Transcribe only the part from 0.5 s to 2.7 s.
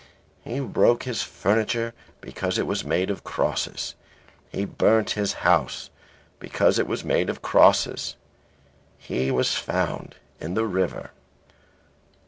broke his furniture because it